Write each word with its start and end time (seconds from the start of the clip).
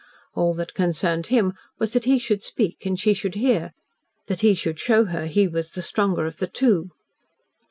All 0.33 0.55
that 0.55 0.73
concerned 0.73 1.27
him 1.27 1.53
was 1.77 1.93
that 1.93 2.05
he 2.05 2.17
should 2.17 2.41
speak 2.41 2.87
and 2.87 2.99
she 2.99 3.13
should 3.13 3.35
hear 3.35 3.71
that 4.25 4.41
he 4.41 4.55
should 4.55 4.79
show 4.79 5.05
her 5.05 5.27
he 5.27 5.47
was 5.47 5.69
the 5.69 5.83
stronger 5.83 6.25
of 6.25 6.37
the 6.37 6.47
two. 6.47 6.89